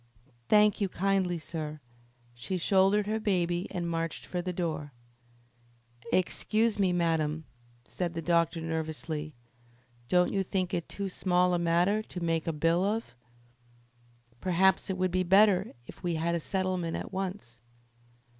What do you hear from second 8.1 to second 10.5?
the doctor nervously. "Don't you